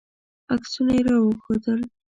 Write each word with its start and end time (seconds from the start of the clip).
عکسونه 0.53 0.91
یې 0.97 1.01
راوښودل. 1.07 1.79